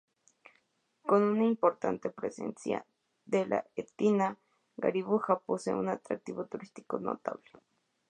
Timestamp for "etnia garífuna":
3.75-5.37